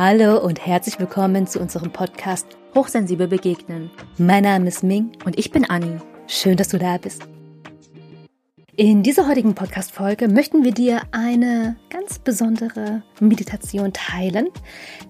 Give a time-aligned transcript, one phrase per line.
[0.00, 3.90] Hallo und herzlich willkommen zu unserem Podcast Hochsensibel begegnen.
[4.16, 5.98] Mein Name ist Ming und ich bin Anni.
[6.28, 7.26] Schön, dass du da bist.
[8.80, 14.46] In dieser heutigen Podcast-Folge möchten wir dir eine ganz besondere Meditation teilen,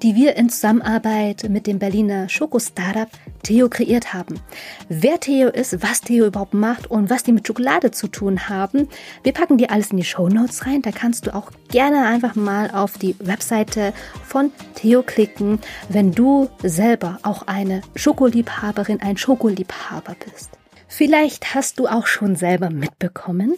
[0.02, 3.10] die wir in Zusammenarbeit mit dem Berliner Schoko-Startup
[3.42, 4.40] Theo kreiert haben.
[4.88, 8.88] Wer Theo ist, was Theo überhaupt macht und was die mit Schokolade zu tun haben,
[9.22, 10.80] wir packen dir alles in die Show Notes rein.
[10.80, 13.92] Da kannst du auch gerne einfach mal auf die Webseite
[14.24, 15.58] von Theo klicken,
[15.90, 20.57] wenn du selber auch eine Schokoliebhaberin, ein Schokoliebhaber bist.
[20.88, 23.54] Vielleicht hast du auch schon selber mitbekommen,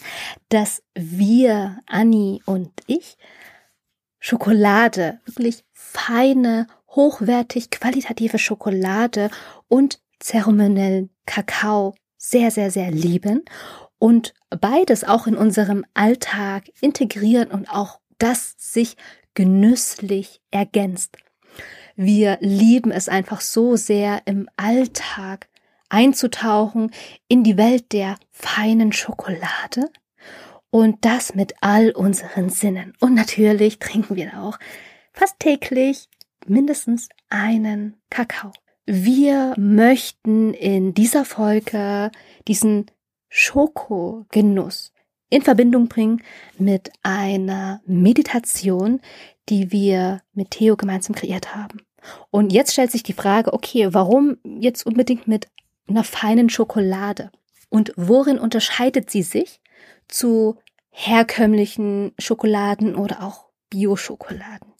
[0.49, 3.17] dass wir, Anni und ich,
[4.19, 9.31] Schokolade, wirklich feine, hochwertig, qualitative Schokolade
[9.69, 13.45] und zeremoniellen Kakao sehr, sehr, sehr lieben
[13.99, 18.97] und beides auch in unserem Alltag integrieren und auch das sich
[19.35, 21.17] genüsslich ergänzt.
[21.97, 25.49] Wir lieben es einfach so sehr im Alltag
[25.91, 26.91] einzutauchen
[27.29, 29.91] in die Welt der feinen Schokolade
[30.71, 32.95] und das mit all unseren Sinnen.
[33.01, 34.59] Und natürlich trinken wir auch
[35.13, 36.09] fast täglich
[36.47, 38.53] mindestens einen Kakao.
[38.87, 42.11] Wir möchten in dieser Folge
[42.49, 42.87] diesen
[43.29, 44.93] Schokogenuss
[45.29, 46.23] in Verbindung bringen
[46.59, 49.01] mit einer Meditation,
[49.49, 51.83] die wir mit Theo gemeinsam kreiert haben.
[52.31, 55.49] Und jetzt stellt sich die Frage, okay, warum jetzt unbedingt mit
[55.91, 57.31] einer feinen Schokolade.
[57.69, 59.61] Und worin unterscheidet sie sich
[60.09, 60.59] zu
[60.91, 64.73] herkömmlichen Schokoladen oder auch Bio-Schokoladen?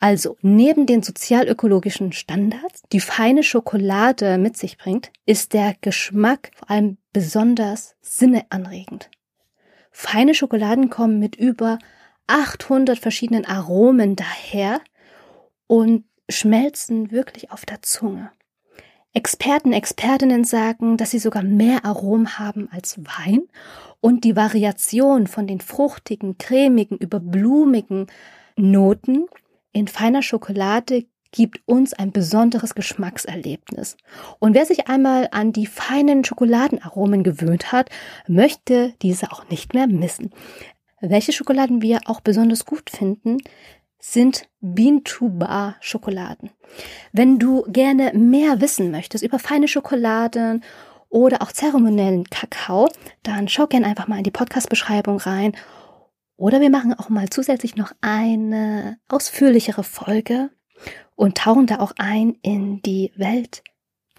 [0.00, 6.70] Also, neben den sozialökologischen Standards, die feine Schokolade mit sich bringt, ist der Geschmack vor
[6.70, 9.10] allem besonders sinneanregend.
[9.92, 11.78] Feine Schokoladen kommen mit über
[12.26, 14.80] 800 verschiedenen Aromen daher
[15.68, 18.32] und schmelzen wirklich auf der Zunge.
[19.14, 23.42] Experten, Expertinnen sagen, dass sie sogar mehr Aromen haben als Wein
[24.00, 28.06] und die Variation von den fruchtigen, cremigen über blumigen
[28.56, 29.26] Noten
[29.72, 33.96] in feiner Schokolade gibt uns ein besonderes Geschmackserlebnis.
[34.38, 37.88] Und wer sich einmal an die feinen Schokoladenaromen gewöhnt hat,
[38.28, 40.30] möchte diese auch nicht mehr missen.
[41.00, 43.38] Welche Schokoladen wir auch besonders gut finden,
[44.04, 46.50] sind Bean-to-Bar Schokoladen.
[47.12, 50.64] Wenn du gerne mehr wissen möchtest über feine Schokoladen
[51.08, 52.88] oder auch zeremoniellen Kakao,
[53.22, 55.56] dann schau gerne einfach mal in die Podcast-Beschreibung rein.
[56.36, 60.50] Oder wir machen auch mal zusätzlich noch eine ausführlichere Folge
[61.14, 63.62] und tauchen da auch ein in die Welt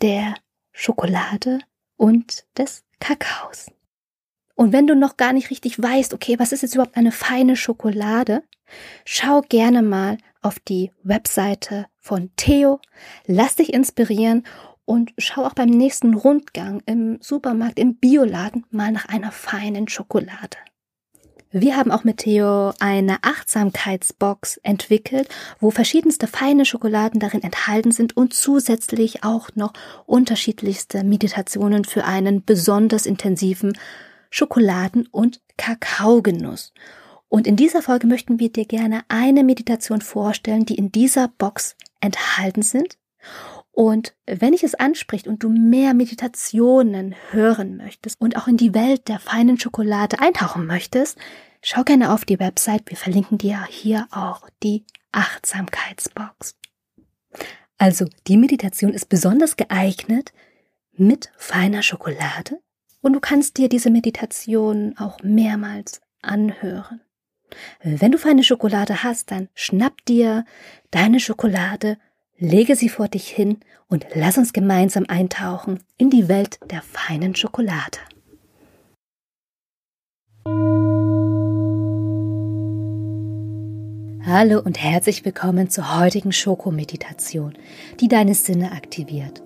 [0.02, 0.36] der
[0.72, 1.60] Schokolade
[1.98, 3.70] und des Kakaos.
[4.56, 7.58] Und wenn du noch gar nicht richtig weißt, okay, was ist jetzt überhaupt eine feine
[7.58, 8.44] Schokolade,
[9.06, 12.80] schau gerne mal auf die Webseite von Theo,
[13.26, 14.44] lass dich inspirieren
[14.86, 20.58] und schau auch beim nächsten Rundgang im Supermarkt, im Bioladen mal nach einer feinen Schokolade.
[21.56, 25.30] Wir haben auch mit Theo eine Achtsamkeitsbox entwickelt,
[25.60, 29.74] wo verschiedenste feine Schokoladen darin enthalten sind und zusätzlich auch noch
[30.08, 33.78] unterschiedlichste Meditationen für einen besonders intensiven
[34.32, 36.74] Schokoladen- und Kakaogenuss.
[37.34, 41.76] Und in dieser Folge möchten wir dir gerne eine Meditation vorstellen, die in dieser Box
[42.00, 43.00] enthalten sind.
[43.72, 48.76] Und wenn ich es anspricht und du mehr Meditationen hören möchtest und auch in die
[48.76, 51.18] Welt der feinen Schokolade eintauchen möchtest,
[51.64, 52.84] schau gerne auf die Website.
[52.86, 56.56] Wir verlinken dir hier auch die Achtsamkeitsbox.
[57.80, 60.34] Also, die Meditation ist besonders geeignet
[60.92, 62.60] mit feiner Schokolade
[63.02, 67.02] und du kannst dir diese Meditation auch mehrmals anhören.
[67.84, 70.46] Wenn du feine Schokolade hast, dann schnapp dir
[70.92, 71.98] deine Schokolade,
[72.38, 77.36] lege sie vor dich hin und lass uns gemeinsam eintauchen in die Welt der feinen
[77.36, 78.00] Schokolade.
[84.26, 87.54] Hallo und herzlich willkommen zur heutigen Schokomeditation,
[88.00, 89.44] die deine Sinne aktiviert.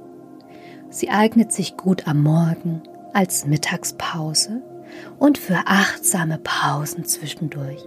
[0.90, 2.84] Sie eignet sich gut am Morgen,
[3.14, 4.62] als Mittagspause
[5.20, 7.84] und für achtsame Pausen zwischendurch.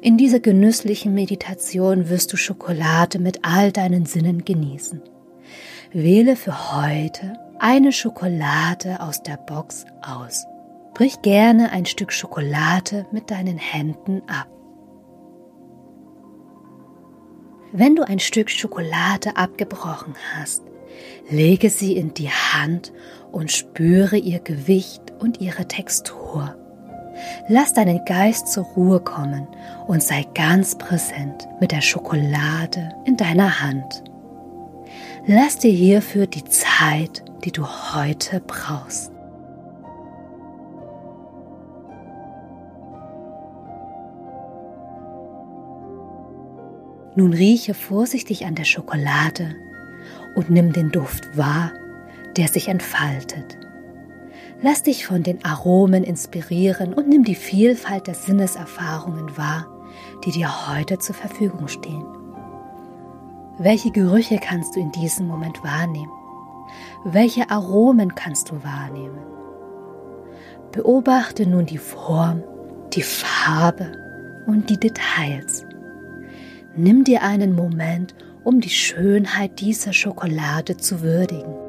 [0.00, 5.02] In dieser genüsslichen Meditation wirst du Schokolade mit all deinen Sinnen genießen.
[5.92, 10.46] Wähle für heute eine Schokolade aus der Box aus.
[10.94, 14.48] Brich gerne ein Stück Schokolade mit deinen Händen ab.
[17.72, 20.62] Wenn du ein Stück Schokolade abgebrochen hast,
[21.30, 22.92] lege sie in die Hand
[23.30, 26.56] und spüre ihr Gewicht und ihre Textur.
[27.48, 29.46] Lass deinen Geist zur Ruhe kommen
[29.86, 34.04] und sei ganz präsent mit der Schokolade in deiner Hand.
[35.26, 39.12] Lass dir hierfür die Zeit, die du heute brauchst.
[47.16, 49.54] Nun rieche vorsichtig an der Schokolade
[50.36, 51.72] und nimm den Duft wahr,
[52.36, 53.58] der sich entfaltet.
[54.62, 59.66] Lass dich von den Aromen inspirieren und nimm die Vielfalt der Sinneserfahrungen wahr,
[60.24, 62.04] die dir heute zur Verfügung stehen.
[63.58, 66.12] Welche Gerüche kannst du in diesem Moment wahrnehmen?
[67.04, 69.18] Welche Aromen kannst du wahrnehmen?
[70.72, 72.42] Beobachte nun die Form,
[72.92, 73.92] die Farbe
[74.46, 75.64] und die Details.
[76.76, 78.14] Nimm dir einen Moment,
[78.44, 81.59] um die Schönheit dieser Schokolade zu würdigen.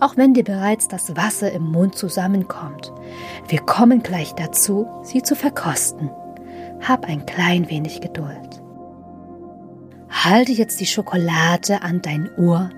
[0.00, 2.92] Auch wenn dir bereits das Wasser im Mund zusammenkommt.
[3.48, 6.10] Wir kommen gleich dazu, sie zu verkosten.
[6.86, 8.62] Hab ein klein wenig Geduld.
[10.08, 12.70] Halte jetzt die Schokolade an dein Ohr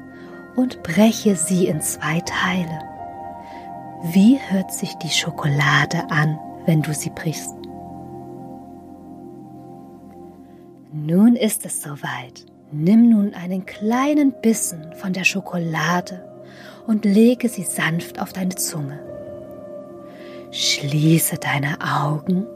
[0.57, 2.81] und breche sie in zwei Teile.
[4.13, 7.55] Wie hört sich die Schokolade an, wenn du sie brichst?
[10.93, 12.47] Nun ist es soweit.
[12.73, 16.30] Nimm nun einen kleinen Bissen von der Schokolade
[16.87, 18.99] und lege sie sanft auf deine Zunge.
[20.51, 22.47] Schließe deine Augen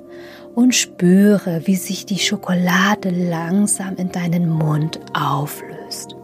[0.55, 6.17] und spüre, wie sich die Schokolade langsam in deinen Mund auflöst.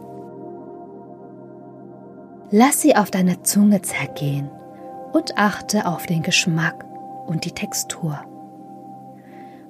[2.49, 4.49] Lass sie auf deiner Zunge zergehen
[5.13, 6.85] und achte auf den Geschmack
[7.25, 8.19] und die Textur.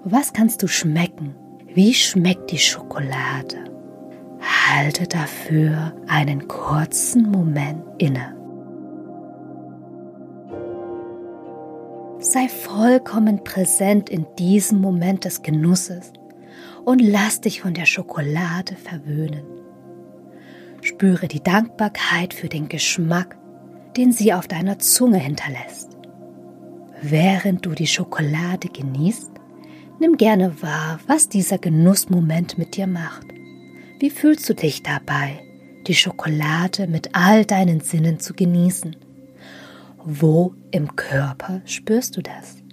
[0.04, 1.36] Was kannst du schmecken?
[1.74, 3.71] Wie schmeckt die Schokolade?
[4.42, 8.36] Halte dafür einen kurzen Moment inne.
[12.20, 16.14] Sei vollkommen präsent in diesem Moment des Genusses
[16.86, 19.44] und lass dich von der Schokolade verwöhnen.
[20.82, 23.38] Spüre die Dankbarkeit für den Geschmack,
[23.98, 25.98] den sie auf deiner Zunge hinterlässt.
[27.02, 29.32] Während du die Schokolade genießt,
[30.00, 33.28] nimm gerne wahr, was dieser Genussmoment mit dir macht.
[34.02, 35.44] Wie fühlst du dich dabei,
[35.86, 38.96] die Schokolade mit all deinen Sinnen zu genießen?
[40.04, 42.64] Wo im Körper spürst du das?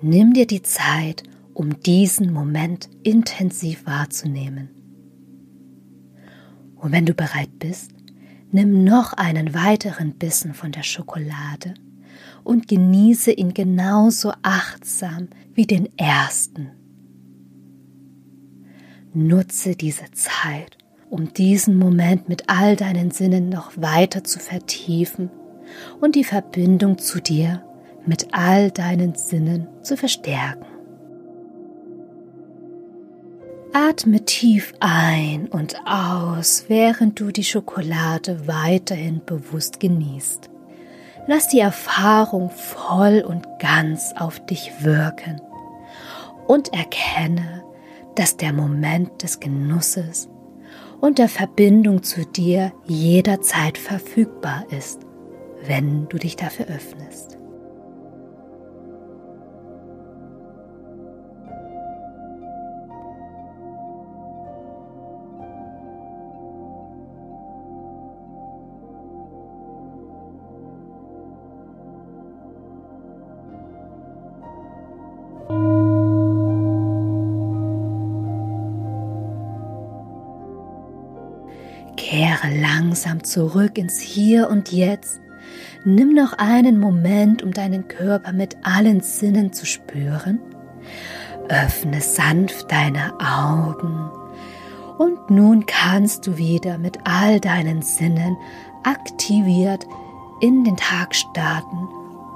[0.00, 4.70] Nimm dir die Zeit, um diesen Moment intensiv wahrzunehmen.
[6.76, 7.90] Und wenn du bereit bist,
[8.50, 11.74] nimm noch einen weiteren Bissen von der Schokolade
[12.44, 16.70] und genieße ihn genauso achtsam wie den ersten.
[19.14, 20.76] Nutze diese Zeit,
[21.08, 25.30] um diesen Moment mit all deinen Sinnen noch weiter zu vertiefen
[26.00, 27.62] und die Verbindung zu dir
[28.04, 30.66] mit all deinen Sinnen zu verstärken.
[33.72, 40.48] Atme tief ein und aus, während du die Schokolade weiterhin bewusst genießt.
[41.28, 45.40] Lass die Erfahrung voll und ganz auf dich wirken
[46.46, 47.64] und erkenne,
[48.14, 50.28] dass der Moment des Genusses
[51.00, 55.00] und der Verbindung zu dir jederzeit verfügbar ist,
[55.64, 57.35] wenn du dich dafür öffnest.
[82.36, 85.20] Kehre langsam zurück ins Hier und Jetzt.
[85.84, 90.40] Nimm noch einen Moment, um deinen Körper mit allen Sinnen zu spüren.
[91.48, 94.10] Öffne sanft deine Augen.
[94.98, 98.36] Und nun kannst du wieder mit all deinen Sinnen
[98.82, 99.86] aktiviert
[100.40, 101.88] in den Tag starten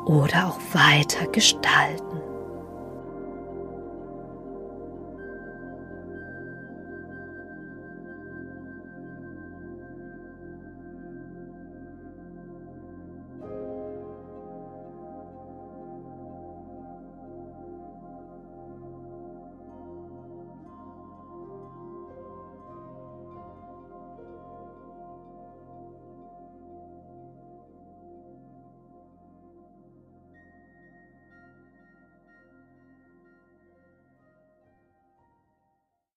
[0.07, 2.21] oder auch weiter gestalten.